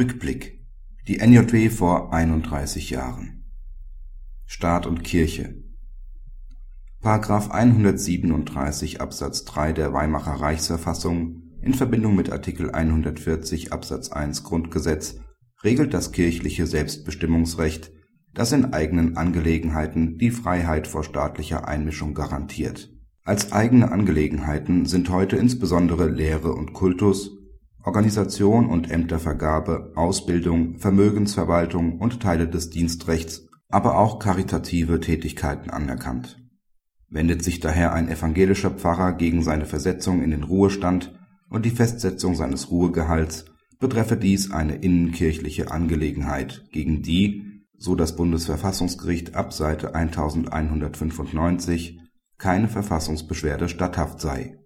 Rückblick. 0.00 0.64
Die 1.08 1.18
NJW 1.18 1.68
vor 1.68 2.14
31 2.14 2.88
Jahren. 2.88 3.44
Staat 4.46 4.86
und 4.86 5.04
Kirche§ 5.04 5.62
137 7.50 9.02
Absatz 9.02 9.44
3 9.44 9.74
der 9.74 9.92
Weimarer 9.92 10.40
Reichsverfassung 10.40 11.42
in 11.60 11.74
Verbindung 11.74 12.16
mit 12.16 12.32
Artikel 12.32 12.70
140 12.70 13.74
Absatz 13.74 14.10
1 14.10 14.42
Grundgesetz 14.42 15.20
regelt 15.62 15.92
das 15.92 16.12
kirchliche 16.12 16.66
Selbstbestimmungsrecht, 16.66 17.92
das 18.32 18.52
in 18.52 18.72
eigenen 18.72 19.18
Angelegenheiten 19.18 20.16
die 20.16 20.30
Freiheit 20.30 20.86
vor 20.86 21.04
staatlicher 21.04 21.68
Einmischung 21.68 22.14
garantiert. 22.14 22.90
Als 23.22 23.52
eigene 23.52 23.92
Angelegenheiten 23.92 24.86
sind 24.86 25.10
heute 25.10 25.36
insbesondere 25.36 26.08
Lehre 26.08 26.54
und 26.54 26.72
Kultus 26.72 27.39
Organisation 27.82 28.66
und 28.66 28.90
Ämtervergabe, 28.90 29.92
Ausbildung, 29.94 30.78
Vermögensverwaltung 30.78 31.98
und 31.98 32.20
Teile 32.20 32.46
des 32.46 32.68
Dienstrechts, 32.68 33.46
aber 33.68 33.98
auch 33.98 34.18
karitative 34.18 35.00
Tätigkeiten 35.00 35.70
anerkannt. 35.70 36.36
Wendet 37.08 37.42
sich 37.42 37.60
daher 37.60 37.94
ein 37.94 38.08
evangelischer 38.08 38.70
Pfarrer 38.70 39.14
gegen 39.14 39.42
seine 39.42 39.64
Versetzung 39.64 40.22
in 40.22 40.30
den 40.30 40.42
Ruhestand 40.42 41.18
und 41.48 41.64
die 41.64 41.70
Festsetzung 41.70 42.34
seines 42.34 42.70
Ruhegehalts, 42.70 43.46
betreffe 43.78 44.18
dies 44.18 44.52
eine 44.52 44.74
innenkirchliche 44.74 45.70
Angelegenheit, 45.70 46.66
gegen 46.72 47.00
die, 47.02 47.64
so 47.78 47.94
das 47.94 48.14
Bundesverfassungsgericht 48.14 49.34
ab 49.34 49.54
Seite 49.54 49.94
1195, 49.94 51.98
keine 52.36 52.68
Verfassungsbeschwerde 52.68 53.70
statthaft 53.70 54.20
sei 54.20 54.58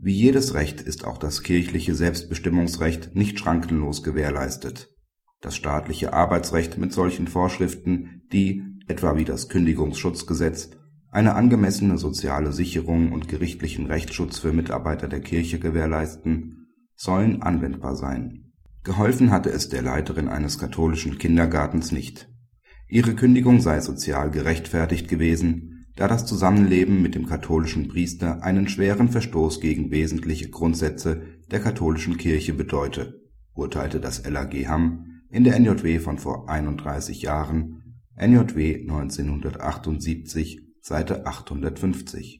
wie 0.00 0.12
jedes 0.12 0.54
Recht 0.54 0.80
ist 0.80 1.04
auch 1.04 1.18
das 1.18 1.42
kirchliche 1.42 1.92
Selbstbestimmungsrecht 1.92 3.16
nicht 3.16 3.40
schrankenlos 3.40 4.04
gewährleistet. 4.04 4.94
Das 5.40 5.56
staatliche 5.56 6.12
Arbeitsrecht 6.12 6.78
mit 6.78 6.92
solchen 6.92 7.26
Vorschriften, 7.26 8.22
die, 8.32 8.62
etwa 8.86 9.16
wie 9.16 9.24
das 9.24 9.48
Kündigungsschutzgesetz, 9.48 10.70
eine 11.10 11.34
angemessene 11.34 11.98
soziale 11.98 12.52
Sicherung 12.52 13.10
und 13.10 13.26
gerichtlichen 13.26 13.86
Rechtsschutz 13.86 14.38
für 14.38 14.52
Mitarbeiter 14.52 15.08
der 15.08 15.20
Kirche 15.20 15.58
gewährleisten, 15.58 16.68
sollen 16.94 17.42
anwendbar 17.42 17.96
sein. 17.96 18.52
Geholfen 18.84 19.32
hatte 19.32 19.50
es 19.50 19.68
der 19.68 19.82
Leiterin 19.82 20.28
eines 20.28 20.58
katholischen 20.58 21.18
Kindergartens 21.18 21.90
nicht. 21.90 22.28
Ihre 22.88 23.14
Kündigung 23.14 23.60
sei 23.60 23.80
sozial 23.80 24.30
gerechtfertigt 24.30 25.08
gewesen 25.08 25.77
da 25.98 26.06
das 26.06 26.26
Zusammenleben 26.26 27.02
mit 27.02 27.16
dem 27.16 27.26
katholischen 27.26 27.88
Priester 27.88 28.44
einen 28.44 28.68
schweren 28.68 29.08
Verstoß 29.08 29.60
gegen 29.60 29.90
wesentliche 29.90 30.48
Grundsätze 30.48 31.22
der 31.50 31.58
katholischen 31.58 32.16
Kirche 32.16 32.54
bedeute, 32.54 33.20
urteilte 33.52 33.98
das 33.98 34.24
LAG 34.24 34.54
Hamm 34.68 35.22
in 35.28 35.42
der 35.42 35.58
NJW 35.58 35.98
von 35.98 36.18
vor 36.18 36.48
31 36.48 37.22
Jahren 37.22 37.98
(NJW 38.16 38.82
1978, 38.82 40.60
Seite 40.82 41.26
850 41.26 42.36